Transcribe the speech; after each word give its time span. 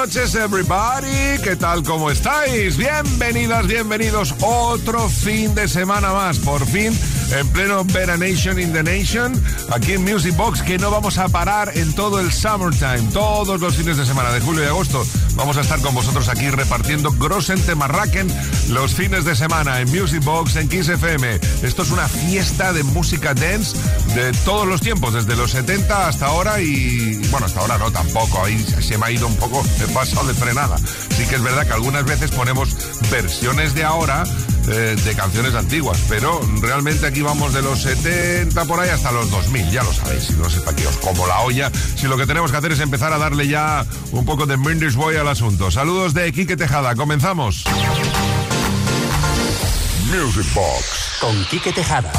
Noches, 0.00 0.34
everybody. 0.34 1.42
¿Qué 1.44 1.56
tal? 1.56 1.82
¿Cómo 1.82 2.10
estáis? 2.10 2.78
Bienvenidas, 2.78 3.66
bienvenidos. 3.66 4.34
Otro 4.40 5.10
fin 5.10 5.54
de 5.54 5.68
semana 5.68 6.10
más. 6.14 6.38
Por 6.38 6.64
fin, 6.64 6.98
en 7.32 7.48
pleno 7.48 7.84
Nation 8.18 8.58
in 8.58 8.72
the 8.72 8.82
Nation, 8.82 9.32
aquí 9.70 9.92
en 9.92 10.02
Music 10.02 10.36
Box, 10.36 10.62
que 10.62 10.78
no 10.78 10.90
vamos 10.90 11.18
a 11.18 11.28
parar 11.28 11.72
en 11.74 11.92
todo 11.94 12.20
el 12.20 12.32
summertime. 12.32 13.10
Todos 13.12 13.60
los 13.60 13.76
fines 13.76 13.96
de 13.96 14.06
semana 14.06 14.30
de 14.32 14.40
julio 14.40 14.64
y 14.64 14.66
agosto 14.66 15.04
vamos 15.34 15.56
a 15.56 15.60
estar 15.60 15.80
con 15.80 15.94
vosotros 15.94 16.28
aquí 16.28 16.50
repartiendo 16.50 17.12
Grossen 17.12 17.60
Temarraken 17.62 18.28
los 18.68 18.94
fines 18.94 19.24
de 19.24 19.36
semana 19.36 19.80
en 19.80 19.90
Music 19.90 20.22
Box, 20.24 20.56
en 20.56 20.68
Kiss 20.68 20.88
FM. 20.88 21.40
Esto 21.62 21.82
es 21.82 21.90
una 21.90 22.08
fiesta 22.08 22.72
de 22.72 22.82
música 22.82 23.34
dance 23.34 23.76
de 24.14 24.32
todos 24.44 24.66
los 24.66 24.80
tiempos, 24.80 25.14
desde 25.14 25.36
los 25.36 25.52
70 25.52 26.08
hasta 26.08 26.26
ahora 26.26 26.60
y, 26.60 27.16
bueno, 27.30 27.46
hasta 27.46 27.60
ahora 27.60 27.78
no 27.78 27.90
tampoco. 27.90 28.44
Ahí 28.44 28.58
se 28.58 28.98
me 28.98 29.06
ha 29.06 29.10
ido 29.10 29.26
un 29.26 29.36
poco 29.36 29.64
el 29.80 29.92
paso 29.92 30.24
de 30.24 30.34
frenada. 30.34 30.76
Sí 31.16 31.26
que 31.26 31.36
es 31.36 31.42
verdad 31.42 31.66
que 31.66 31.72
algunas 31.72 32.04
veces 32.04 32.30
ponemos 32.30 32.76
versiones 33.10 33.74
de 33.74 33.84
ahora 33.84 34.24
eh, 34.70 34.96
de 35.04 35.14
canciones 35.14 35.54
antiguas, 35.54 35.98
pero 36.08 36.40
realmente 36.60 37.06
aquí 37.06 37.22
vamos 37.22 37.52
de 37.52 37.62
los 37.62 37.82
70 37.82 38.64
por 38.66 38.80
ahí 38.80 38.88
hasta 38.88 39.10
los 39.12 39.30
2000, 39.30 39.70
ya 39.70 39.82
lo 39.82 39.92
sabéis, 39.92 40.24
si 40.24 40.32
no 40.34 40.48
sepa 40.48 40.74
que 40.74 40.86
os 40.86 40.96
como 40.98 41.26
la 41.26 41.40
olla, 41.40 41.70
si 41.96 42.06
lo 42.06 42.16
que 42.16 42.26
tenemos 42.26 42.50
que 42.50 42.56
hacer 42.56 42.72
es 42.72 42.80
empezar 42.80 43.12
a 43.12 43.18
darle 43.18 43.48
ya 43.48 43.84
un 44.12 44.24
poco 44.24 44.46
de 44.46 44.56
Mendes 44.56 44.94
Boy 44.94 45.16
al 45.16 45.28
asunto. 45.28 45.70
Saludos 45.70 46.14
de 46.14 46.32
Quique 46.32 46.56
Tejada, 46.56 46.94
comenzamos. 46.94 47.64
Music 50.06 50.46
Box 50.54 51.18
con 51.20 51.44
Quique 51.46 51.72
Tejada. 51.72 52.12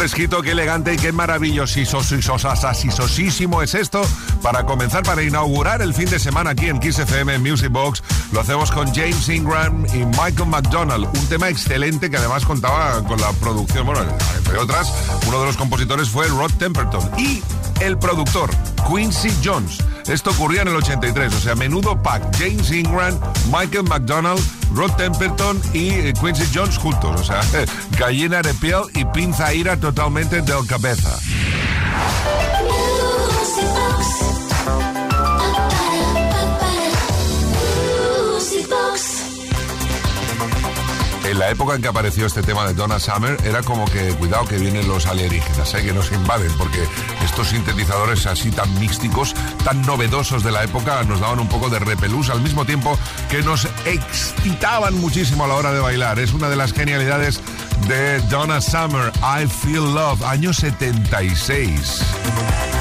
Fresquito, 0.00 0.40
qué 0.40 0.52
elegante 0.52 0.94
y 0.94 0.96
qué 0.96 1.12
maravillosísimo 1.12 2.00
es 3.60 3.74
esto 3.74 4.00
para 4.40 4.64
comenzar, 4.64 5.02
para 5.02 5.22
inaugurar 5.22 5.82
el 5.82 5.92
fin 5.92 6.08
de 6.08 6.18
semana 6.18 6.52
aquí 6.52 6.70
en 6.70 6.80
Kiss 6.80 6.98
FM 7.00 7.38
Music 7.40 7.70
Box. 7.70 8.02
Lo 8.32 8.40
hacemos 8.40 8.70
con 8.70 8.90
James 8.94 9.28
Ingram 9.28 9.84
y 9.92 10.06
Michael 10.06 10.46
McDonald. 10.46 11.04
Un 11.04 11.26
tema 11.26 11.50
excelente 11.50 12.08
que 12.08 12.16
además 12.16 12.46
contaba 12.46 13.04
con 13.04 13.20
la 13.20 13.30
producción, 13.34 13.84
bueno, 13.84 14.00
entre 14.38 14.56
otras, 14.56 14.90
uno 15.28 15.40
de 15.40 15.44
los 15.44 15.58
compositores 15.58 16.08
fue 16.08 16.28
Rod 16.28 16.52
Temperton 16.52 17.10
y 17.18 17.42
el 17.80 17.98
productor 17.98 18.48
Quincy 18.88 19.30
Jones. 19.44 19.80
Esto 20.10 20.30
ocurría 20.30 20.62
en 20.62 20.68
el 20.68 20.74
83, 20.74 21.32
o 21.32 21.40
sea, 21.40 21.54
menudo 21.54 22.02
pack. 22.02 22.36
James 22.36 22.72
Ingram, 22.72 23.16
Michael 23.46 23.84
McDonald, 23.84 24.42
Rod 24.74 24.90
Temperton 24.96 25.62
y 25.72 25.90
eh, 25.90 26.12
Quincy 26.20 26.50
Jones 26.52 26.78
juntos. 26.78 27.20
O 27.20 27.24
sea, 27.24 27.40
gallina 27.98 28.42
de 28.42 28.52
piel 28.54 28.82
y 28.94 29.04
pinza 29.04 29.54
ira 29.54 29.76
totalmente 29.76 30.42
del 30.42 30.66
cabeza. 30.66 31.16
En 41.30 41.38
la 41.38 41.50
época 41.50 41.76
en 41.76 41.82
que 41.82 41.88
apareció 41.88 42.26
este 42.26 42.42
tema 42.42 42.66
de 42.66 42.74
Donna 42.74 42.98
Summer, 42.98 43.36
era 43.44 43.62
como 43.62 43.84
que, 43.84 44.08
cuidado 44.14 44.44
que 44.46 44.58
vienen 44.58 44.88
los 44.88 45.06
alienígenas, 45.06 45.72
¿eh? 45.74 45.84
que 45.84 45.92
nos 45.92 46.10
invaden, 46.10 46.50
porque 46.58 46.82
estos 47.24 47.48
sintetizadores 47.48 48.26
así 48.26 48.50
tan 48.50 48.72
místicos, 48.80 49.34
tan 49.64 49.80
novedosos 49.82 50.42
de 50.42 50.50
la 50.50 50.64
época, 50.64 51.02
nos 51.04 51.20
daban 51.20 51.38
un 51.38 51.48
poco 51.48 51.68
de 51.68 51.78
repelús, 51.78 52.30
al 52.30 52.40
mismo 52.40 52.64
tiempo 52.64 52.98
que 53.28 53.42
nos 53.42 53.68
excitaban 53.84 55.00
muchísimo 55.00 55.44
a 55.44 55.48
la 55.48 55.54
hora 55.54 55.72
de 55.72 55.80
bailar. 55.80 56.18
Es 56.18 56.32
una 56.32 56.48
de 56.48 56.56
las 56.56 56.72
genialidades 56.72 57.40
de 57.86 58.20
Donna 58.22 58.60
Summer, 58.60 59.12
I 59.22 59.46
Feel 59.46 59.94
Love, 59.94 60.22
año 60.24 60.52
76. 60.52 62.79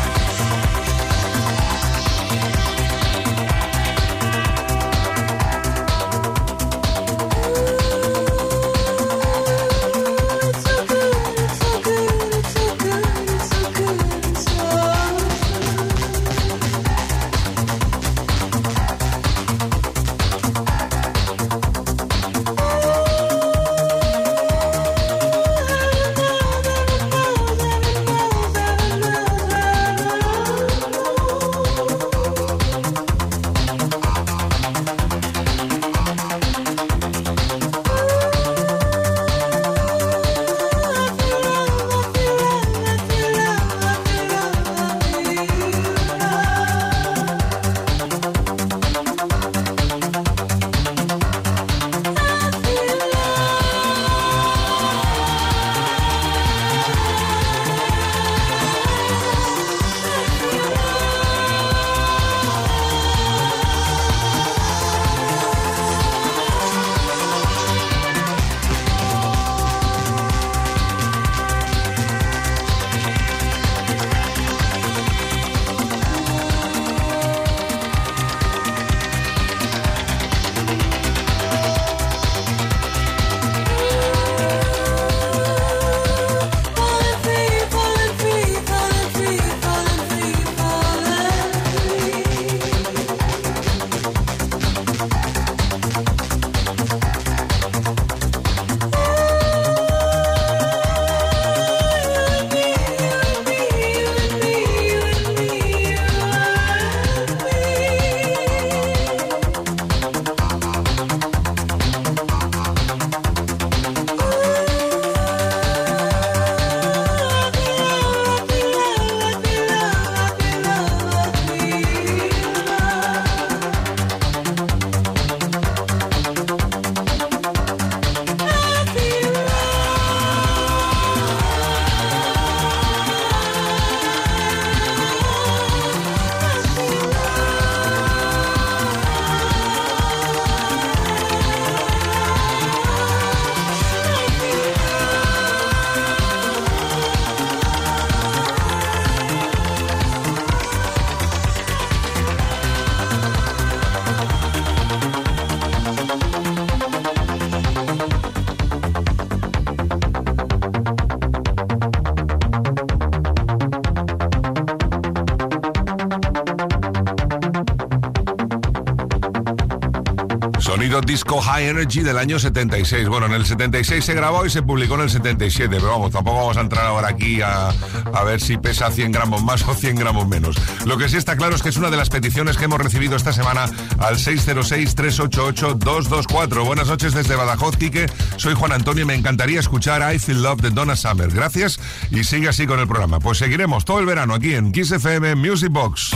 Disco 171.09 171.41
High 171.41 171.69
Energy 171.69 172.01
del 172.01 172.19
año 172.19 172.37
76. 172.37 173.09
Bueno, 173.09 173.25
en 173.25 173.33
el 173.33 173.43
76 173.43 174.05
se 174.05 174.13
grabó 174.13 174.45
y 174.45 174.51
se 174.51 174.61
publicó 174.61 174.93
en 174.93 175.01
el 175.01 175.09
77, 175.09 175.77
pero 175.77 175.89
vamos, 175.89 176.11
tampoco 176.11 176.37
vamos 176.37 176.57
a 176.57 176.61
entrar 176.61 176.85
ahora 176.85 177.07
aquí 177.07 177.41
a, 177.41 177.73
a 178.13 178.23
ver 178.23 178.39
si 178.39 178.57
pesa 178.57 178.91
100 178.91 179.11
gramos 179.11 179.43
más 179.43 179.63
o 179.67 179.73
100 179.73 179.95
gramos 179.95 180.27
menos. 180.27 180.55
Lo 180.85 180.99
que 180.99 181.09
sí 181.09 181.17
está 181.17 181.35
claro 181.35 181.55
es 181.55 181.63
que 181.63 181.69
es 181.69 181.77
una 181.77 181.89
de 181.89 181.97
las 181.97 182.09
peticiones 182.09 182.57
que 182.57 182.65
hemos 182.65 182.79
recibido 182.79 183.15
esta 183.15 183.33
semana 183.33 183.65
al 183.97 184.17
606-388-224. 184.17 186.63
Buenas 186.63 186.87
noches 186.87 187.15
desde 187.15 187.35
Badajoz, 187.35 187.75
Quique. 187.77 188.05
Soy 188.37 188.53
Juan 188.53 188.71
Antonio 188.71 189.01
y 189.01 189.07
me 189.07 189.15
encantaría 189.15 189.59
escuchar 189.59 190.13
I 190.13 190.19
Feel 190.19 190.43
Love 190.43 190.61
de 190.61 190.69
Donna 190.69 190.95
Summer. 190.95 191.31
Gracias 191.31 191.79
y 192.11 192.23
sigue 192.23 192.49
así 192.49 192.67
con 192.67 192.79
el 192.79 192.87
programa. 192.87 193.19
Pues 193.19 193.39
seguiremos 193.39 193.83
todo 193.83 193.97
el 193.97 194.05
verano 194.05 194.35
aquí 194.35 194.53
en 194.53 194.71
Kiss 194.71 194.91
FM 194.91 195.33
Music 195.33 195.71
Box. 195.71 196.11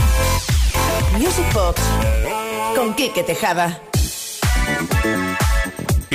Music 1.18 1.52
Box 1.52 1.82
con 2.76 2.94
Quique 2.94 3.24
Tejada. 3.24 3.80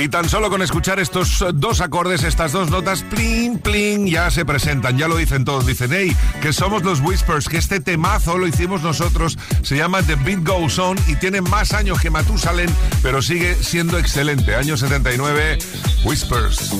Y 0.02 0.08
tan 0.08 0.30
solo 0.30 0.48
con 0.48 0.62
escuchar 0.62 0.98
estos 0.98 1.44
dos 1.54 1.82
acordes, 1.82 2.22
estas 2.22 2.52
dos 2.52 2.70
notas, 2.70 3.02
pling, 3.02 3.58
pling, 3.58 4.06
ya 4.06 4.30
se 4.30 4.46
presentan, 4.46 4.96
ya 4.96 5.08
lo 5.08 5.16
dicen 5.16 5.44
todos. 5.44 5.66
Dicen, 5.66 5.90
hey, 5.92 6.16
que 6.40 6.54
somos 6.54 6.82
los 6.84 7.00
Whispers, 7.00 7.50
que 7.50 7.58
este 7.58 7.80
temazo 7.80 8.38
lo 8.38 8.46
hicimos 8.46 8.80
nosotros, 8.80 9.36
se 9.62 9.76
llama 9.76 10.02
The 10.02 10.14
Beat 10.14 10.42
Goes 10.42 10.78
On 10.78 10.96
y 11.06 11.16
tiene 11.16 11.42
más 11.42 11.74
años 11.74 12.00
que 12.00 12.08
Matusalén, 12.08 12.74
pero 13.02 13.20
sigue 13.20 13.54
siendo 13.56 13.98
excelente. 13.98 14.54
Año 14.54 14.78
79, 14.78 15.58
Whispers. 16.04 16.70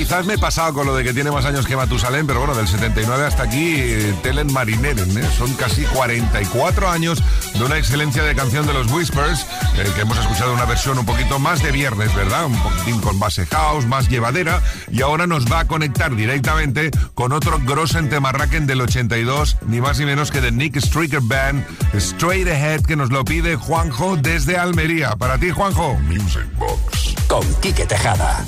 Quizás 0.00 0.24
me 0.24 0.32
he 0.32 0.38
pasado 0.38 0.72
con 0.72 0.86
lo 0.86 0.96
de 0.96 1.04
que 1.04 1.12
tiene 1.12 1.30
más 1.30 1.44
años 1.44 1.66
que 1.66 1.76
Matusalén, 1.76 2.26
pero 2.26 2.38
bueno, 2.38 2.54
del 2.54 2.66
79 2.66 3.22
hasta 3.26 3.42
aquí, 3.42 3.74
eh, 3.76 4.14
Telen 4.22 4.50
Marineren, 4.50 5.14
¿eh? 5.18 5.28
Son 5.36 5.52
casi 5.52 5.82
44 5.82 6.88
años 6.88 7.22
de 7.52 7.62
una 7.62 7.76
excelencia 7.76 8.22
de 8.22 8.34
canción 8.34 8.66
de 8.66 8.72
los 8.72 8.90
Whispers, 8.90 9.46
eh, 9.76 9.84
que 9.94 10.00
hemos 10.00 10.16
escuchado 10.16 10.54
una 10.54 10.64
versión 10.64 10.98
un 10.98 11.04
poquito 11.04 11.38
más 11.38 11.62
de 11.62 11.70
viernes, 11.70 12.14
¿verdad? 12.14 12.46
Un 12.46 12.58
poquitín 12.62 12.98
con 13.02 13.18
base 13.18 13.44
house, 13.44 13.84
más 13.84 14.08
llevadera, 14.08 14.62
y 14.90 15.02
ahora 15.02 15.26
nos 15.26 15.44
va 15.52 15.60
a 15.60 15.66
conectar 15.66 16.16
directamente 16.16 16.90
con 17.12 17.32
otro 17.32 17.60
Grossen 17.66 18.08
Temarraken 18.08 18.66
del 18.66 18.80
82, 18.80 19.58
ni 19.66 19.82
más 19.82 19.98
ni 19.98 20.06
menos 20.06 20.30
que 20.30 20.40
de 20.40 20.50
Nick 20.50 20.78
Stricker 20.78 21.20
Band, 21.20 21.62
Straight 21.92 22.48
Ahead, 22.48 22.86
que 22.86 22.96
nos 22.96 23.10
lo 23.10 23.22
pide 23.22 23.56
Juanjo 23.56 24.16
desde 24.16 24.56
Almería. 24.56 25.10
Para 25.16 25.36
ti, 25.36 25.50
Juanjo. 25.50 25.98
Music 26.08 26.46
Box. 26.56 27.16
Con 27.28 27.44
Quique 27.60 27.84
Tejada. 27.84 28.42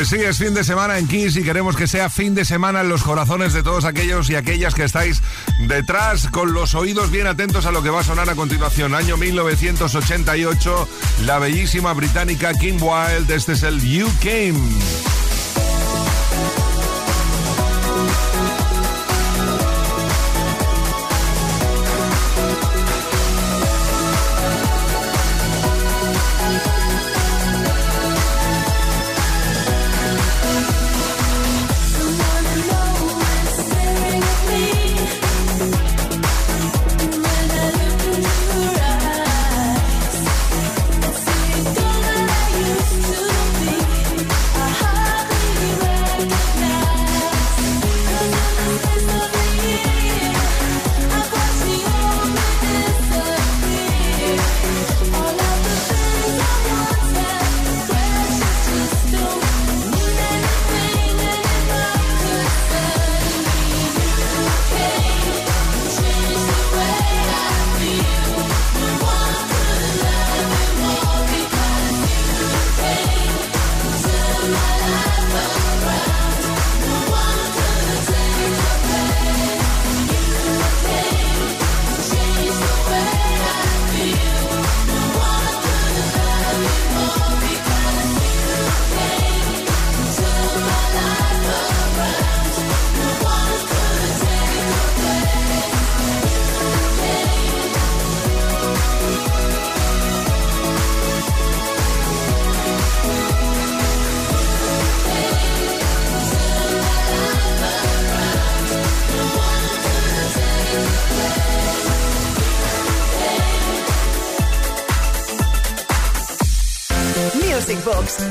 Pues 0.00 0.08
sí, 0.08 0.16
es 0.16 0.38
fin 0.38 0.54
de 0.54 0.64
semana 0.64 0.96
en 0.96 1.06
Kiss 1.06 1.36
y 1.36 1.42
queremos 1.42 1.76
que 1.76 1.86
sea 1.86 2.08
fin 2.08 2.34
de 2.34 2.46
semana 2.46 2.80
en 2.80 2.88
los 2.88 3.02
corazones 3.02 3.52
de 3.52 3.62
todos 3.62 3.84
aquellos 3.84 4.30
y 4.30 4.34
aquellas 4.34 4.74
que 4.74 4.84
estáis 4.84 5.20
detrás 5.68 6.28
con 6.28 6.54
los 6.54 6.74
oídos 6.74 7.10
bien 7.10 7.26
atentos 7.26 7.66
a 7.66 7.70
lo 7.70 7.82
que 7.82 7.90
va 7.90 8.00
a 8.00 8.02
sonar 8.02 8.30
a 8.30 8.34
continuación. 8.34 8.94
Año 8.94 9.18
1988, 9.18 10.88
la 11.26 11.38
bellísima 11.38 11.92
británica 11.92 12.54
Kim 12.54 12.78
Wilde. 12.80 13.34
Este 13.34 13.52
es 13.52 13.62
el 13.62 13.78
You 13.82 14.08
Came. 14.22 14.99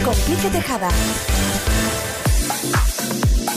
con 0.04 0.14
Tejada. 0.52 0.90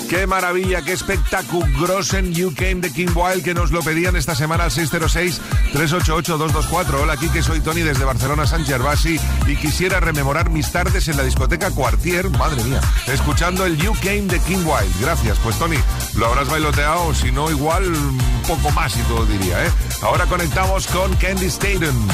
Qué 0.08 0.26
maravilla, 0.26 0.80
qué 0.82 0.92
espectaculosen 0.92 2.32
You 2.34 2.54
Came 2.54 2.76
de 2.76 2.90
King 2.90 3.08
Wild 3.14 3.44
que 3.44 3.52
nos 3.54 3.70
lo 3.70 3.80
pedían 3.80 4.16
esta 4.16 4.34
semana 4.34 4.64
al 4.64 4.70
606-388-224. 4.70 6.94
Hola, 7.02 7.12
aquí 7.14 7.28
que 7.28 7.42
soy 7.42 7.60
Tony 7.60 7.82
desde 7.82 8.04
Barcelona, 8.04 8.46
San 8.46 8.64
Gervasi 8.64 9.18
y 9.46 9.56
quisiera 9.56 10.00
rememorar 10.00 10.48
mis 10.50 10.70
tardes 10.70 11.08
en 11.08 11.16
la 11.16 11.22
discoteca 11.22 11.70
Cuartier, 11.70 12.28
madre 12.30 12.62
mía, 12.64 12.80
escuchando 13.06 13.66
el 13.66 13.76
You 13.78 13.94
Came 14.02 14.22
de 14.22 14.40
King 14.40 14.64
Wild. 14.64 15.00
Gracias, 15.00 15.38
pues 15.42 15.58
Tony, 15.58 15.78
lo 16.16 16.26
habrás 16.26 16.48
bailoteado, 16.48 17.14
si 17.14 17.32
no 17.32 17.50
igual 17.50 17.84
un 17.84 18.18
poco 18.46 18.70
más 18.70 18.96
y 18.96 19.00
todo 19.02 19.26
diría, 19.26 19.64
¿eh? 19.64 19.70
Ahora 20.02 20.26
conectamos 20.26 20.86
con 20.88 21.14
Candy 21.16 21.46
Staten. 21.46 22.08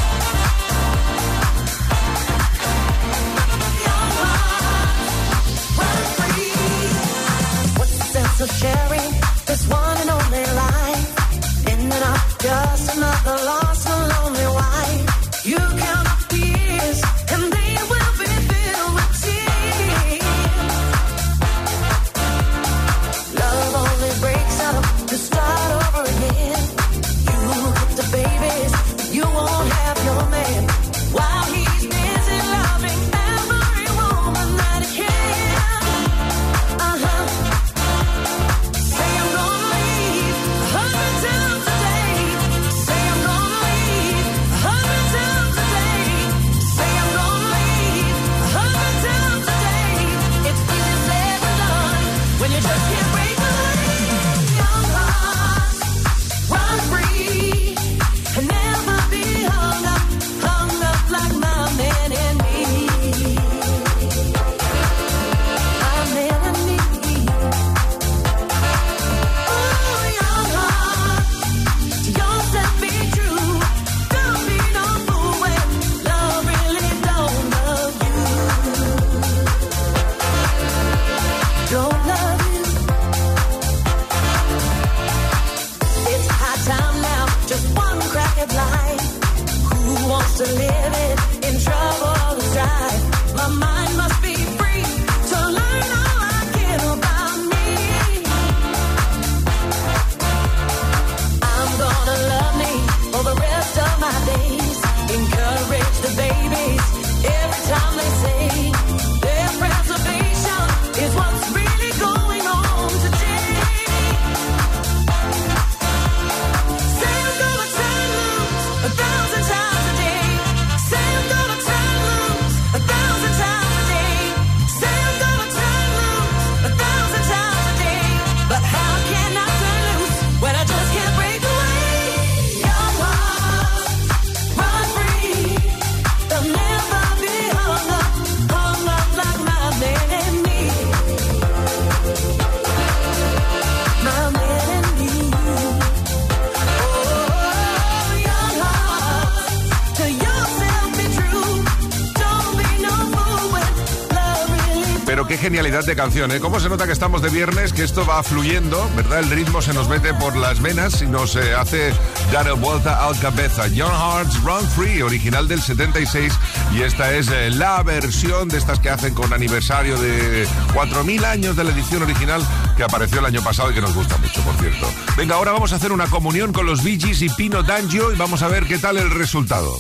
de 155.87 155.97
canciones. 155.97 156.39
¿eh? 156.39 156.41
¿Cómo 156.41 156.61
se 156.61 156.69
nota 156.69 156.87
que 156.87 156.93
estamos 156.93 157.23
de 157.23 157.29
viernes? 157.29 157.73
Que 157.73 157.85
esto 157.85 158.05
va 158.05 158.23
fluyendo, 158.23 158.89
¿verdad? 158.97 159.21
El 159.21 159.31
ritmo 159.31 159.63
se 159.63 159.73
nos 159.73 159.89
mete 159.89 160.13
por 160.15 160.37
las 160.37 160.61
venas 160.61 161.03
y 161.03 161.07
nos 161.07 161.37
eh, 161.37 161.55
hace 161.55 161.93
dar 162.33 162.53
vuelta 162.55 163.05
al 163.07 163.19
cabeza. 163.19 163.65
John 163.75 163.93
Hart's 163.93 164.43
Run 164.43 164.67
Free, 164.71 165.03
original 165.03 165.47
del 165.47 165.61
76, 165.61 166.33
y 166.73 166.83
esta 166.83 167.13
es 167.15 167.29
eh, 167.29 167.51
la 167.51 167.83
versión 167.83 168.49
de 168.49 168.59
estas 168.59 168.81
que 168.81 168.91
hacen 168.91 169.15
con 169.15 169.33
aniversario 169.33 169.99
de 169.99 170.47
4.000 170.75 171.25
años 171.25 171.57
de 171.57 171.65
la 171.65 171.71
edición 171.71 172.03
original 172.03 172.43
que 172.77 172.83
apareció 172.83 173.21
el 173.21 173.27
año 173.27 173.43
pasado 173.43 173.71
y 173.71 173.75
que 173.75 173.81
nos 173.81 173.95
gusta 173.95 174.17
mucho, 174.19 174.41
por 174.43 174.55
cierto. 174.57 174.89
Venga, 175.17 175.37
ahora 175.37 175.53
vamos 175.53 175.73
a 175.73 175.77
hacer 175.77 175.93
una 175.93 176.07
comunión 176.07 176.53
con 176.53 176.67
los 176.67 176.83
Bee 176.83 176.99
y 176.99 177.29
Pino 177.31 177.63
D'Angio 177.63 178.13
y 178.13 178.17
vamos 178.17 178.43
a 178.43 178.49
ver 178.49 178.67
qué 178.67 178.79
tal 178.79 178.97
el 178.97 179.11
resultado. 179.11 179.75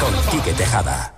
Con 0.00 0.30
Quique 0.30 0.52
Tejada. 0.52 1.17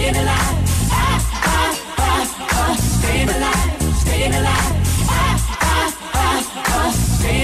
Staying 0.00 0.16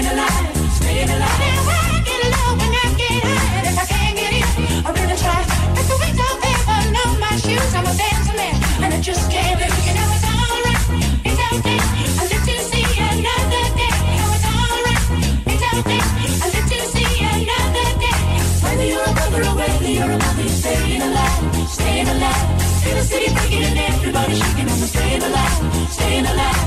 alive. 0.07 0.36
in 26.17 26.25
the 26.25 26.33
land. 26.33 26.66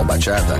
L'ho 0.00 0.04
baciata. 0.04 0.58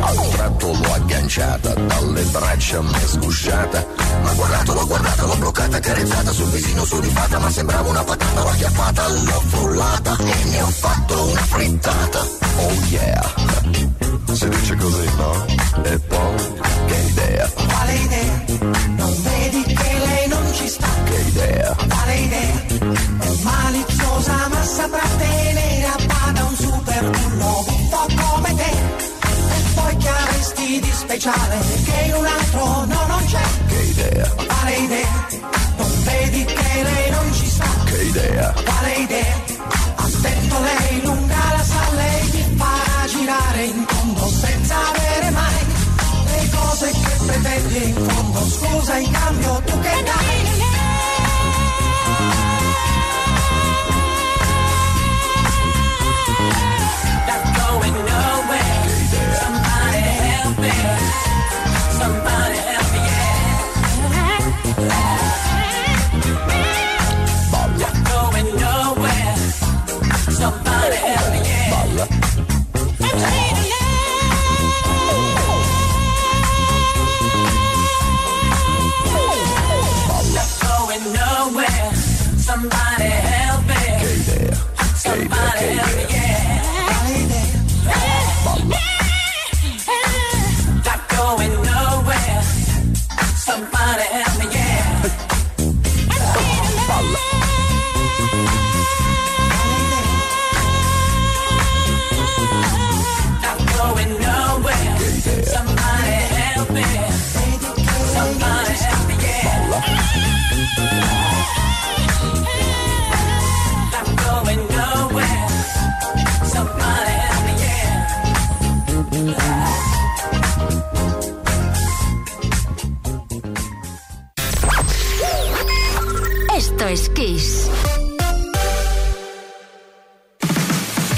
Al 0.00 0.28
tratto 0.30 0.66
l'ho 0.66 0.92
agganciata, 0.92 1.74
dalle 1.74 2.22
braccia 2.24 2.82
mi 2.82 2.92
è 2.92 3.06
sgusciata. 3.06 3.86
Ma 4.22 4.32
guardato, 4.32 4.74
l'ho 4.74 4.86
guardata, 4.86 5.24
l'ho 5.24 5.36
bloccata, 5.36 5.80
carezzata 5.80 6.30
sul 6.30 6.50
visino 6.50 6.84
sudifata, 6.84 7.38
ma 7.38 7.50
sembrava 7.50 7.88
una 7.88 8.04
patata, 8.04 8.42
l'ho 8.42 8.48
acchiappata, 8.48 9.08
l'ho 9.08 9.42
frullata 9.46 10.16
e 10.18 10.44
ne 10.50 10.62
ho 10.62 10.68
fatto 10.68 11.22
una 11.24 11.40
frittata. 11.40 12.20
Oh 12.20 12.72
yeah! 12.90 13.34
Si 14.32 14.48
dice 14.48 14.76
così, 14.76 15.10
no? 15.16 15.44
E 15.82 15.98
poi, 15.98 16.36
che 16.86 16.96
idea, 17.08 17.50
Quale 17.50 17.94
idea? 17.94 18.44
Non 18.96 19.22
vedi 19.22 19.62
che 19.74 19.98
lei 20.06 20.28
non 20.28 20.52
ci 20.54 20.68
sta? 20.68 20.88
che 21.04 21.20
idea, 21.28 21.76
Quale 21.88 22.14
idea? 22.14 22.62
È 23.18 23.28
maliziosa 23.42 23.91
speciale 31.22 31.58
che 31.84 32.00
in 32.06 32.14
un 32.14 32.26
altro 32.26 32.84
no 32.84 33.06
non 33.06 33.24
c'è? 33.26 33.42
che 33.68 33.76
idea, 33.76 34.28
Quale 34.28 34.74
idea? 34.74 35.28
Non 35.76 36.02
vedi 36.02 36.44
che 36.44 36.82
lei 36.82 37.10
non 37.10 37.32
ci 37.32 37.46
sta? 37.46 37.64
che 37.84 38.02
idea, 38.02 38.52
Quale 38.64 38.94
idea? 38.94 39.36
Attento 39.94 40.56
lei 40.60 41.02
lunga 41.02 41.44
la 41.56 41.62
sa, 41.62 41.92
lei 41.94 42.30
ti 42.30 42.44
farà 42.56 43.06
girare 43.06 43.64
in 43.64 43.84
fondo 43.86 44.26
senza 44.26 44.74
avere 44.88 45.30
mai 45.30 45.64
le 46.24 46.48
cose 46.50 46.90
che 46.90 47.24
pretendi 47.24 47.84
in 47.88 47.94
fondo. 48.08 48.48
Scusa 48.48 48.96
in 48.96 49.10
cambio 49.12 49.62
tu 49.64 49.80
che 49.80 50.02
dai? 50.02 50.61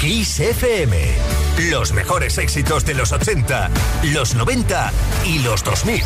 Kiss 0.05 0.39
FM. 0.39 0.95
Los 1.71 1.91
mejores 1.91 2.37
éxitos 2.37 2.85
de 2.85 2.93
los 2.93 3.11
80, 3.11 3.71
los 4.13 4.35
90 4.35 4.91
y 5.25 5.39
los 5.39 5.63
2000. 5.63 6.03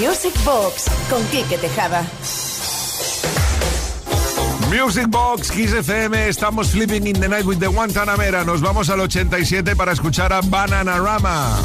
Music 0.00 0.34
Box 0.44 0.86
con 1.08 1.24
Quique 1.28 1.56
Tejada. 1.56 2.04
Music 4.68 5.06
Box, 5.08 5.52
Kiss 5.52 5.72
FM, 5.72 6.30
estamos 6.30 6.72
flipping 6.72 7.06
in 7.06 7.20
the 7.20 7.28
night 7.28 7.44
with 7.44 7.60
the 7.60 7.68
Guantanamera. 7.68 8.42
Nos 8.42 8.60
vamos 8.60 8.90
al 8.90 8.98
87 8.98 9.76
para 9.76 9.92
escuchar 9.92 10.32
a 10.32 10.40
Bananarama. 10.40 11.60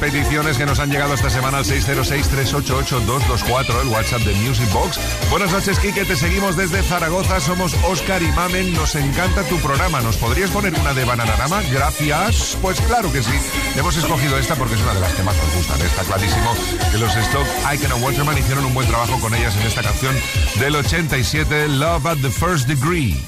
Peticiones 0.00 0.56
que 0.56 0.66
nos 0.66 0.80
han 0.80 0.90
llegado 0.90 1.14
esta 1.14 1.28
semana 1.28 1.58
al 1.58 1.66
606-388-224, 1.66 3.82
el 3.82 3.88
WhatsApp 3.88 4.22
de 4.22 4.34
Music 4.36 4.72
Box. 4.72 4.98
Buenas 5.30 5.52
noches, 5.52 5.78
Kike, 5.78 6.06
te 6.06 6.16
seguimos 6.16 6.56
desde 6.56 6.82
Zaragoza, 6.82 7.38
somos 7.38 7.74
Oscar 7.84 8.22
y 8.22 8.32
Mamen, 8.32 8.72
nos 8.72 8.94
encanta 8.94 9.42
tu 9.44 9.58
programa. 9.58 10.00
¿Nos 10.00 10.16
podrías 10.16 10.50
poner 10.50 10.72
una 10.74 10.94
de 10.94 11.04
Bananarama? 11.04 11.60
Gracias. 11.70 12.56
Pues 12.62 12.80
claro 12.80 13.12
que 13.12 13.22
sí. 13.22 13.38
Hemos 13.76 13.94
escogido 13.96 14.38
esta 14.38 14.56
porque 14.56 14.74
es 14.74 14.80
una 14.80 14.94
de 14.94 15.00
las 15.00 15.12
que 15.12 15.22
más 15.22 15.36
nos 15.36 15.54
gustan. 15.54 15.78
Está 15.82 16.02
clarísimo 16.02 16.54
que 16.90 16.98
los 16.98 17.14
Stock 17.14 17.46
Icon 17.74 17.92
and 17.92 18.02
Waterman 18.02 18.38
hicieron 18.38 18.64
un 18.64 18.72
buen 18.72 18.88
trabajo 18.88 19.20
con 19.20 19.34
ellas 19.34 19.54
en 19.56 19.66
esta 19.66 19.82
canción 19.82 20.16
del 20.58 20.76
87, 20.76 21.68
Love 21.68 22.06
at 22.06 22.16
the 22.22 22.30
First 22.30 22.66
Degree. 22.66 23.20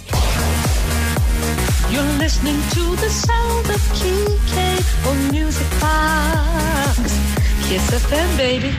You're 1.92 2.18
listening 2.18 2.56
to 2.70 2.96
the 2.96 3.10
sound 3.10 3.68
of 3.68 3.80
Kike 3.92 5.10
on 5.10 5.30
Music 5.30 5.66
Box. 5.78 6.96
Kiss 7.68 7.92
FM, 7.92 8.36
baby. 8.38 8.74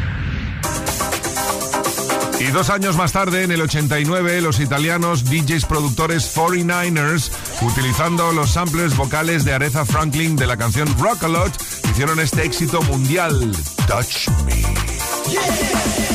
Y 2.39 2.45
dos 2.52 2.71
años 2.71 2.97
más 2.97 3.12
tarde, 3.12 3.43
en 3.43 3.52
el 3.52 3.62
89, 3.62 4.41
los 4.41 4.60
italianos 4.60 5.26
DJs 5.26 5.65
productores 5.65 6.36
49ers, 6.36 7.30
utilizando 7.62 8.32
los 8.32 8.49
samplers 8.49 8.97
vocales 8.97 9.45
de 9.45 9.54
Aretha 9.54 9.86
Franklin 9.86 10.36
de 10.36 10.47
la 10.47 10.58
canción 10.58 10.88
Rock 10.97 11.23
a 11.26 11.28
Lot, 11.28 11.54
hicieron 11.91 12.19
este 12.19 12.43
éxito 12.43 12.82
mundial, 12.82 13.52
Touch 13.88 14.28
Me. 14.45 16.12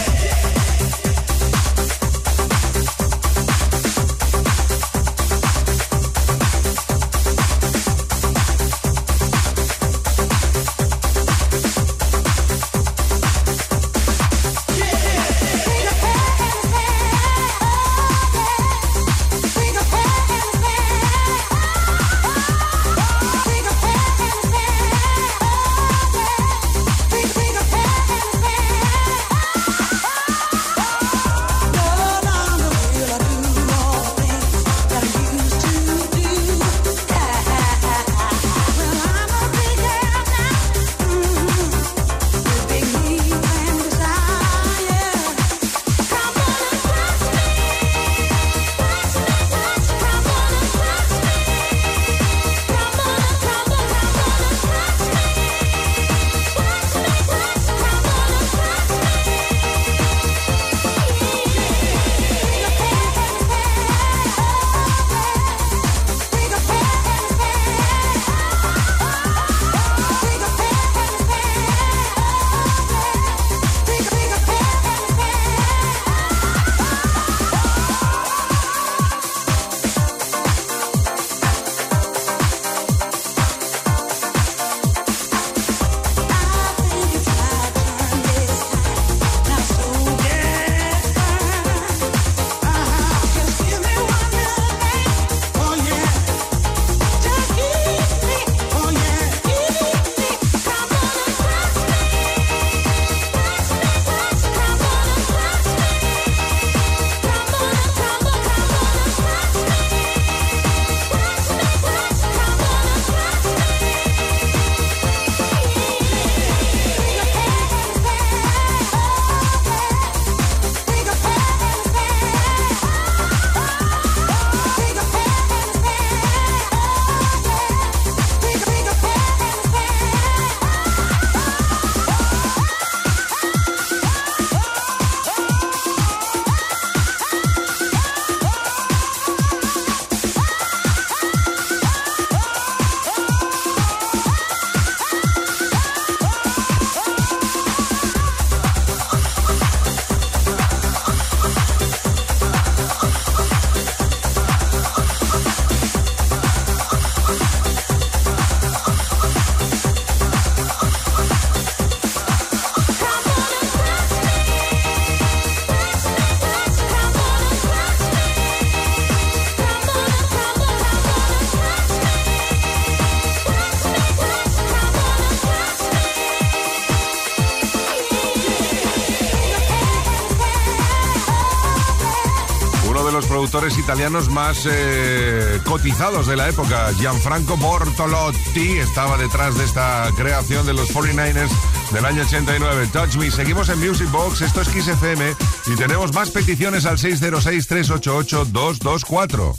Productores 183.39 183.79
italianos 183.79 184.29
más 184.31 184.67
eh, 184.69 185.61
cotizados 185.65 186.27
de 186.27 186.35
la 186.35 186.49
época, 186.49 186.91
Gianfranco 186.99 187.57
Bortolotti, 187.57 188.79
estaba 188.79 189.17
detrás 189.17 189.57
de 189.57 189.65
esta 189.65 190.11
creación 190.17 190.67
de 190.67 190.73
los 190.73 190.93
49ers 190.93 191.49
del 191.93 192.05
año 192.05 192.23
89. 192.23 192.89
Touch 192.93 193.15
Me. 193.15 193.31
Seguimos 193.31 193.69
en 193.69 193.79
Music 193.79 194.11
Box, 194.11 194.41
esto 194.41 194.61
es 194.61 194.69
Kiss 194.71 194.89
FM 194.89 195.37
y 195.67 195.77
tenemos 195.77 196.13
más 196.15 196.33
peticiones 196.33 196.85
al 196.85 196.99
606-388-224. 196.99 199.57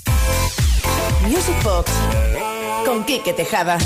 Music 1.30 1.64
Box 1.64 1.90
con 2.86 3.06
Quique 3.06 3.32
Tejada. 3.32 3.78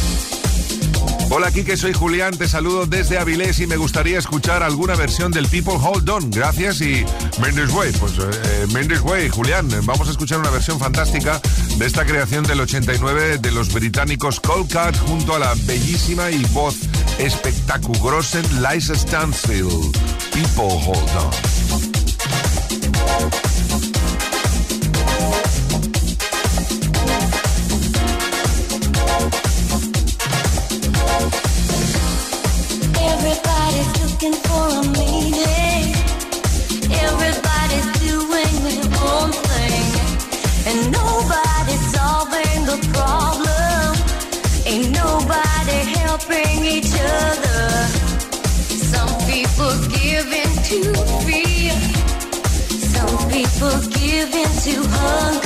Hola 1.36 1.50
Kike, 1.50 1.76
soy 1.78 1.94
Julián, 1.94 2.38
te 2.38 2.48
saludo 2.48 2.86
desde 2.86 3.18
Avilés 3.18 3.60
y 3.60 3.66
me 3.66 3.76
gustaría 3.76 4.20
escuchar 4.20 4.62
alguna 4.62 4.94
versión 4.94 5.32
del 5.32 5.48
People 5.48 5.74
Hold 5.82 6.08
On. 6.08 6.30
Gracias 6.30 6.80
y 6.82 7.04
Mendes 7.42 7.72
Way. 7.72 7.92
Pues 7.94 8.14
eh, 8.20 8.68
Mendes 8.72 9.02
Way, 9.02 9.30
Julián, 9.30 9.68
vamos 9.84 10.08
a 10.10 10.12
escuchar 10.12 10.38
una 10.38 10.52
versión 10.52 10.78
fantástica 10.78 11.42
de 11.80 11.88
esta 11.88 12.06
creación 12.06 12.44
del 12.44 12.60
89 12.60 13.40
de 13.40 13.52
los 13.52 13.74
británicos 13.74 14.40
Colcat 14.40 14.96
junto 15.08 15.34
a 15.34 15.40
la 15.40 15.56
bellísima 15.66 16.30
y 16.30 16.46
voz 16.52 16.76
espectaculosa 17.18 18.40
Liza 18.62 18.94
Stansfield. 18.94 19.92
People 20.34 20.80
Hold 20.86 21.10
On. 21.18 21.32
looking 34.24 34.42
for 34.44 34.68
a 34.70 34.84
meaning. 35.00 35.94
Everybody's 36.92 37.90
doing 38.00 38.54
their 38.64 38.88
own 39.04 39.32
thing, 39.32 39.90
and 40.68 40.92
nobody's 40.92 41.86
solving 41.92 42.66
the 42.66 42.80
problem. 42.94 43.96
Ain't 44.66 44.92
nobody 44.92 45.80
helping 46.00 46.64
each 46.64 46.94
other. 46.94 47.88
Some 48.92 49.14
people 49.30 49.74
give 49.90 50.32
in 50.32 50.52
to 50.70 50.80
fear, 51.26 51.76
some 52.96 53.18
people 53.30 53.76
give 53.92 54.34
in 54.34 54.52
to 54.66 54.90
hunger. 54.90 55.43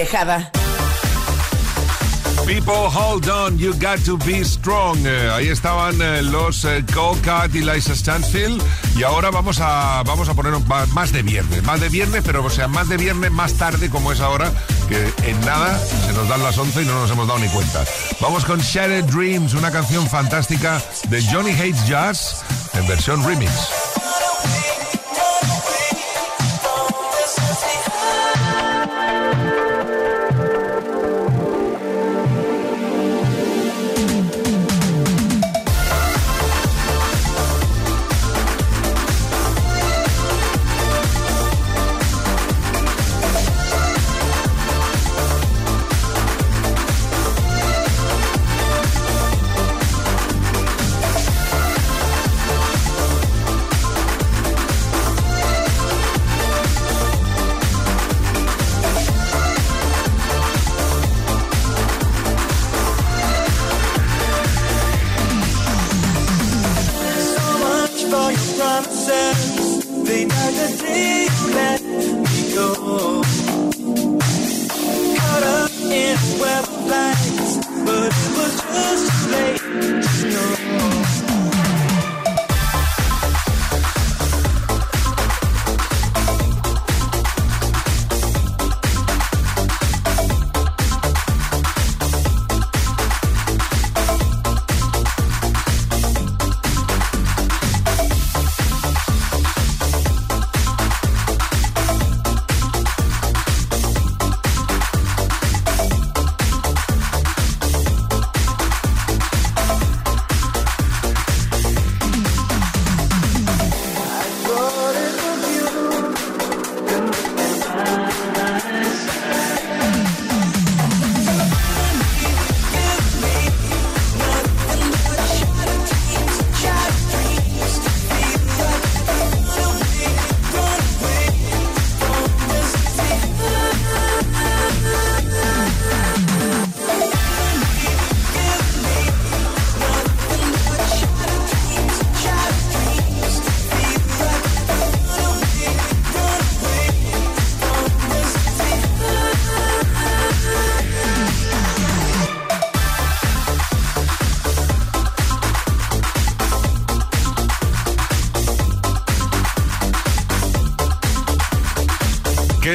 Tejada. 0.00 0.50
People, 2.46 2.88
hold 2.88 3.28
on, 3.28 3.58
you 3.58 3.74
got 3.74 4.02
to 4.06 4.16
be 4.16 4.42
strong. 4.42 4.96
Eh, 5.04 5.30
ahí 5.30 5.48
estaban 5.48 6.00
eh, 6.00 6.22
los 6.22 6.64
eh, 6.64 6.82
Cocat 6.94 7.54
y 7.54 7.60
Liza 7.60 7.94
Stansfield. 7.94 8.62
Y 8.96 9.02
ahora 9.02 9.30
vamos 9.30 9.60
a, 9.60 10.02
vamos 10.06 10.30
a 10.30 10.34
poner 10.34 10.54
más 10.94 11.12
de 11.12 11.22
viernes, 11.22 11.62
más 11.64 11.82
de 11.82 11.90
viernes, 11.90 12.22
pero 12.24 12.42
o 12.42 12.48
sea, 12.48 12.66
más 12.66 12.88
de 12.88 12.96
viernes 12.96 13.30
más 13.30 13.52
tarde, 13.58 13.90
como 13.90 14.10
es 14.10 14.20
ahora, 14.20 14.50
que 14.88 15.12
en 15.28 15.38
nada 15.42 15.78
se 15.78 16.14
nos 16.14 16.26
dan 16.30 16.42
las 16.42 16.56
11 16.56 16.80
y 16.80 16.86
no 16.86 16.94
nos 16.94 17.10
hemos 17.10 17.28
dado 17.28 17.38
ni 17.38 17.48
cuenta. 17.48 17.84
Vamos 18.22 18.46
con 18.46 18.58
Shattered 18.58 19.04
Dreams, 19.04 19.52
una 19.52 19.70
canción 19.70 20.08
fantástica 20.08 20.82
de 21.10 21.22
Johnny 21.22 21.52
Hates 21.52 21.86
Jazz 21.86 22.42
en 22.72 22.86
versión 22.86 23.22
remix. 23.22 23.52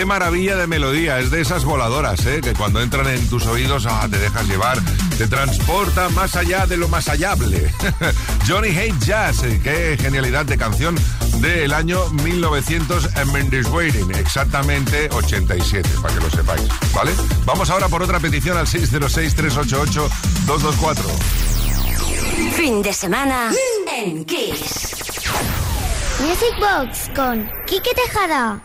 Qué 0.06 0.10
maravilla 0.10 0.56
de 0.56 0.68
melodía, 0.68 1.18
es 1.18 1.32
de 1.32 1.42
esas 1.42 1.66
voladoras, 1.66 2.24
¿eh? 2.28 2.40
que 2.40 2.54
cuando 2.54 2.80
entran 2.80 3.08
en 3.08 3.28
tus 3.28 3.48
oídos 3.48 3.88
ah, 3.90 4.08
te 4.08 4.20
dejas 4.20 4.48
llevar, 4.48 4.78
te 5.18 5.26
transporta 5.26 6.10
más 6.10 6.36
allá 6.36 6.68
de 6.68 6.78
lo 6.78 6.88
más 6.90 7.10
hallable. 7.10 7.72
Johnny 8.48 8.68
Hate 8.68 9.00
Jazz, 9.00 9.42
eh, 9.42 9.60
qué 9.64 9.98
genialidad 10.00 10.46
de 10.46 10.60
canción 10.60 10.96
del 11.40 11.74
año 11.74 12.08
1900 12.22 13.10
en 13.16 13.32
Waiting, 13.74 14.12
exactamente 14.12 15.10
87, 15.12 15.90
para 16.04 16.14
que 16.14 16.20
lo 16.20 16.30
sepáis, 16.30 16.68
¿vale? 16.94 17.12
Vamos 17.44 17.72
ahora 17.72 17.90
por 17.90 18.04
otra 18.04 18.20
petición 18.20 18.60
al 18.60 18.68
606-388-224. 18.68 20.98
Fin 22.54 22.84
de 22.84 22.94
semana 22.94 23.52
en 23.92 24.24
Kiss. 24.24 24.92
Music 26.20 26.54
Box 26.60 27.10
con 27.16 27.50
Quique 27.66 27.96
Tejada. 27.96 28.62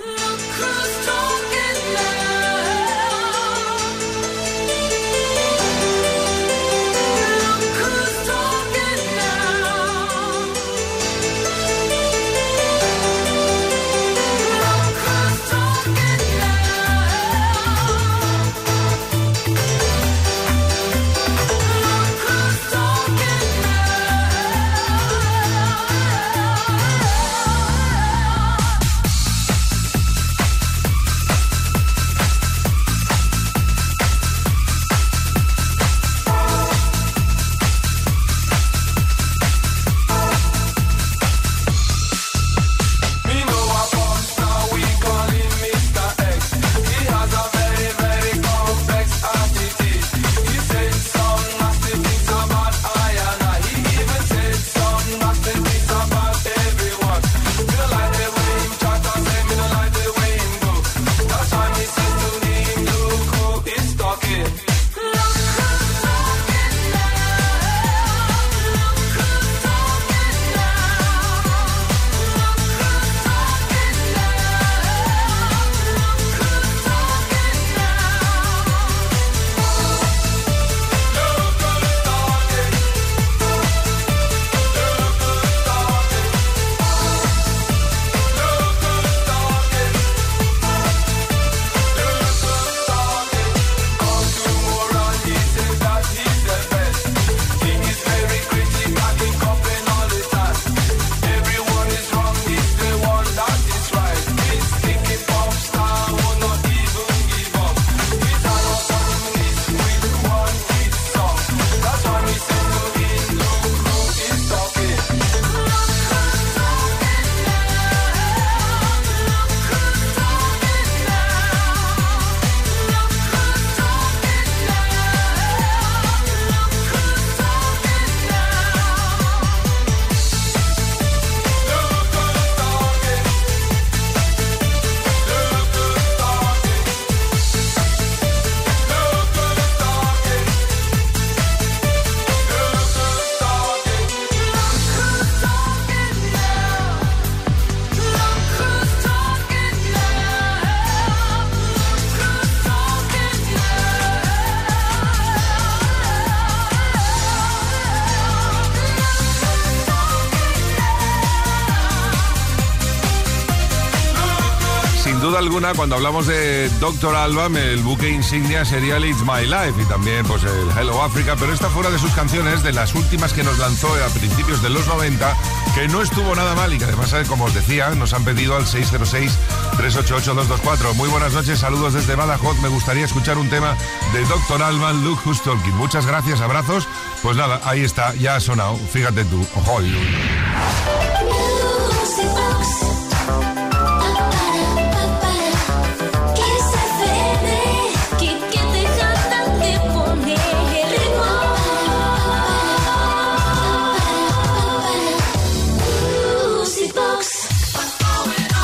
Cuando 165.61 165.97
hablamos 165.97 166.27
de 166.27 166.71
Doctor 166.81 167.15
Album, 167.15 167.55
el 167.59 167.83
buque 167.83 168.09
insignia 168.09 168.65
sería 168.65 168.97
el 168.97 169.05
It's 169.05 169.21
My 169.21 169.45
Life 169.45 169.75
y 169.81 169.85
también 169.85 170.25
pues 170.25 170.43
el 170.43 170.71
Hello 170.77 171.03
Africa, 171.03 171.37
pero 171.39 171.53
esta 171.53 171.69
fuera 171.69 171.91
de 171.91 171.99
sus 171.99 172.13
canciones, 172.13 172.63
de 172.63 172.73
las 172.73 172.95
últimas 172.95 173.35
que 173.35 173.45
nos 173.45 173.59
lanzó 173.59 173.89
a 173.89 174.09
principios 174.09 174.63
de 174.63 174.71
los 174.71 174.87
90, 174.87 175.37
que 175.75 175.87
no 175.89 176.01
estuvo 176.01 176.35
nada 176.35 176.55
mal 176.55 176.73
y 176.73 176.79
que 176.79 176.85
además, 176.85 177.13
eh, 177.13 177.25
como 177.29 177.45
os 177.45 177.53
decía, 177.53 177.91
nos 177.91 178.15
han 178.15 178.25
pedido 178.25 178.57
al 178.57 178.65
606-388-224. 178.65 180.95
Muy 180.95 181.11
buenas 181.11 181.35
noches, 181.35 181.59
saludos 181.59 181.93
desde 181.93 182.17
Badajoz. 182.17 182.59
Me 182.63 182.69
gustaría 182.69 183.05
escuchar 183.05 183.37
un 183.37 183.51
tema 183.51 183.77
de 184.15 184.25
Doctor 184.25 184.63
Alban, 184.63 185.05
Luke 185.05 185.21
Who's 185.27 185.43
Talking. 185.43 185.77
Muchas 185.77 186.07
gracias, 186.07 186.41
abrazos. 186.41 186.89
Pues 187.23 187.37
nada, 187.37 187.61
ahí 187.65 187.85
está, 187.85 188.15
ya 188.15 188.37
ha 188.37 188.41
sonado. 188.41 188.79
Fíjate 188.91 189.27
tú. 189.27 189.47
Ojo. 189.57 189.83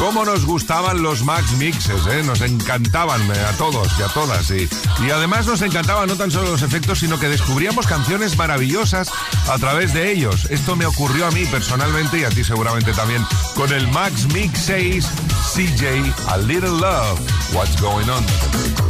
Cómo 0.06 0.24
nos 0.24 0.46
gustaban 0.46 1.02
los 1.02 1.24
Max 1.24 1.50
Mixes, 1.58 2.06
¿eh? 2.06 2.22
Nos 2.24 2.40
encantaban 2.40 3.20
eh, 3.22 3.40
a 3.40 3.50
todos 3.56 3.88
y 3.98 4.02
a 4.02 4.06
todas. 4.06 4.48
Y, 4.52 4.68
y 5.04 5.10
además 5.10 5.48
nos 5.48 5.62
encantaban 5.62 6.08
no 6.08 6.14
tan 6.14 6.30
solo 6.30 6.52
los 6.52 6.62
efectos, 6.62 7.00
sino 7.00 7.18
que 7.18 7.28
descubríamos 7.28 7.88
canciones 7.88 8.36
maravillosas 8.36 9.10
a 9.48 9.58
través 9.58 9.92
de 9.94 10.12
ellos. 10.12 10.46
Esto 10.48 10.76
me 10.76 10.86
ocurrió 10.86 11.26
a 11.26 11.32
mí 11.32 11.44
personalmente 11.46 12.20
y 12.20 12.24
a 12.24 12.28
ti 12.28 12.44
seguramente 12.44 12.92
también 12.92 13.26
con 13.56 13.72
el 13.72 13.88
Max 13.88 14.32
Mix 14.32 14.60
6 14.60 15.08
CJ 15.54 16.14
A 16.28 16.36
Little 16.36 16.70
Love. 16.70 17.18
What's 17.52 17.74
going 17.82 18.08
on? 18.08 18.85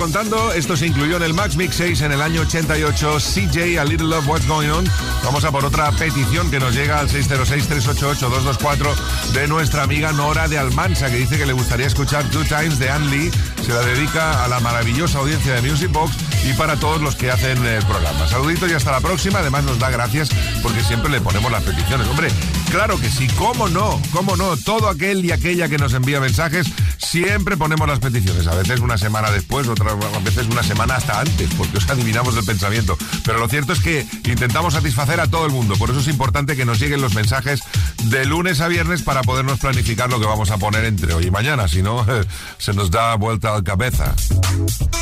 Contando, 0.00 0.52
esto 0.54 0.78
se 0.78 0.86
incluyó 0.86 1.18
en 1.18 1.22
el 1.24 1.34
Max 1.34 1.56
Mix 1.56 1.76
6 1.76 2.00
en 2.00 2.12
el 2.12 2.22
año 2.22 2.40
88, 2.40 3.18
CJ, 3.18 3.78
A 3.78 3.84
Little 3.84 4.06
Love, 4.06 4.26
What's 4.26 4.48
Going 4.48 4.70
On. 4.70 4.88
Vamos 5.22 5.44
a 5.44 5.52
por 5.52 5.62
otra 5.62 5.92
petición 5.92 6.50
que 6.50 6.58
nos 6.58 6.74
llega 6.74 6.98
al 6.98 7.10
606-388-224 7.10 8.94
de 9.34 9.46
nuestra 9.46 9.82
amiga 9.82 10.10
Nora 10.12 10.48
de 10.48 10.56
Almansa, 10.58 11.10
que 11.10 11.16
dice 11.16 11.36
que 11.36 11.44
le 11.44 11.52
gustaría 11.52 11.86
escuchar 11.86 12.24
Two 12.30 12.44
Times 12.44 12.78
de 12.78 12.88
Anne 12.88 13.10
Lee. 13.10 13.30
Se 13.62 13.74
la 13.74 13.82
dedica 13.82 14.42
a 14.42 14.48
la 14.48 14.58
maravillosa 14.60 15.18
audiencia 15.18 15.52
de 15.52 15.68
Music 15.68 15.92
Box 15.92 16.16
y 16.48 16.54
para 16.54 16.76
todos 16.76 17.02
los 17.02 17.14
que 17.14 17.30
hacen 17.30 17.62
el 17.66 17.84
programa. 17.84 18.26
Saluditos 18.26 18.70
y 18.70 18.74
hasta 18.74 18.92
la 18.92 19.00
próxima. 19.00 19.40
Además 19.40 19.64
nos 19.64 19.78
da 19.78 19.90
gracias 19.90 20.30
porque 20.62 20.82
siempre 20.82 21.10
le 21.10 21.20
ponemos 21.20 21.52
las 21.52 21.62
peticiones. 21.62 22.08
Hombre, 22.08 22.28
claro 22.70 22.98
que 22.98 23.10
sí, 23.10 23.28
cómo 23.36 23.68
no, 23.68 24.00
cómo 24.12 24.34
no. 24.36 24.56
Todo 24.56 24.88
aquel 24.88 25.22
y 25.26 25.32
aquella 25.32 25.68
que 25.68 25.76
nos 25.76 25.92
envía 25.92 26.20
mensajes, 26.20 26.68
siempre 27.00 27.56
ponemos 27.56 27.88
las 27.88 27.98
peticiones. 27.98 28.46
A 28.46 28.54
veces 28.54 28.80
una 28.80 28.98
semana 28.98 29.30
después, 29.30 29.66
otras 29.68 29.94
veces 30.22 30.46
una 30.46 30.62
semana 30.62 30.96
hasta 30.96 31.20
antes, 31.20 31.48
porque 31.56 31.78
os 31.78 31.88
adivinamos 31.88 32.36
el 32.36 32.44
pensamiento. 32.44 32.96
Pero 33.24 33.38
lo 33.38 33.48
cierto 33.48 33.72
es 33.72 33.80
que 33.80 34.06
intentamos 34.24 34.74
satisfacer 34.74 35.20
a 35.20 35.26
todo 35.26 35.46
el 35.46 35.52
mundo. 35.52 35.74
Por 35.76 35.90
eso 35.90 36.00
es 36.00 36.08
importante 36.08 36.56
que 36.56 36.64
nos 36.64 36.78
lleguen 36.78 37.00
los 37.00 37.14
mensajes 37.14 37.62
de 38.04 38.24
lunes 38.24 38.60
a 38.60 38.68
viernes 38.68 39.02
para 39.02 39.22
podernos 39.22 39.58
planificar 39.58 40.10
lo 40.10 40.20
que 40.20 40.26
vamos 40.26 40.50
a 40.50 40.58
poner 40.58 40.84
entre 40.84 41.14
hoy 41.14 41.26
y 41.26 41.30
mañana. 41.30 41.68
Si 41.68 41.82
no, 41.82 42.06
se 42.58 42.72
nos 42.74 42.90
da 42.90 43.14
vuelta 43.16 43.50
a 43.50 43.56
la 43.56 43.64
cabeza. 43.64 44.14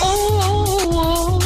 Oh, 0.01 1.39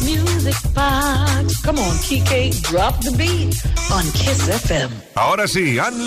music 0.00 0.56
box. 0.74 1.62
Come 1.62 1.78
on, 1.78 1.96
Kike, 1.98 2.62
drop 2.62 3.00
the 3.00 3.12
beat 3.12 3.54
on 3.92 4.04
Kiss 4.12 4.48
FM. 4.48 4.90
Ahora 5.14 5.46
sí, 5.46 5.78
Ann 5.78 6.04